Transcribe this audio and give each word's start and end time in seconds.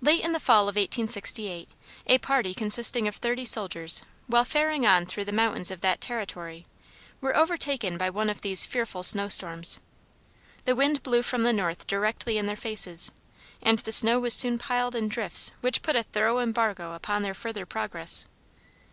Late 0.00 0.24
in 0.24 0.32
the 0.32 0.40
fall 0.40 0.62
of 0.64 0.74
1868, 0.74 1.68
a 2.08 2.18
party 2.18 2.54
consisting 2.54 3.06
of 3.06 3.14
thirty 3.14 3.44
soldiers, 3.44 4.02
while 4.26 4.44
faring 4.44 4.84
on 4.84 5.06
through 5.06 5.26
the 5.26 5.30
mountains 5.30 5.70
of 5.70 5.80
that 5.80 6.00
territory, 6.00 6.66
were 7.20 7.36
overtaken 7.36 7.96
by 7.96 8.10
one 8.10 8.28
of 8.28 8.40
these 8.40 8.66
fearful 8.66 9.04
snowstorms. 9.04 9.80
The 10.64 10.74
wind 10.74 11.04
blew 11.04 11.22
from 11.22 11.44
the 11.44 11.52
north 11.52 11.86
directly 11.86 12.36
in 12.36 12.46
their 12.46 12.56
faces, 12.56 13.12
and 13.62 13.78
the 13.78 13.92
snow 13.92 14.18
was 14.18 14.34
soon 14.34 14.58
piled 14.58 14.96
in 14.96 15.06
drifts 15.06 15.52
which 15.60 15.82
put 15.82 15.94
a 15.94 16.02
thorough 16.02 16.40
embargo 16.40 16.92
upon 16.92 17.22
their 17.22 17.32
further 17.32 17.64
progress. 17.64 18.26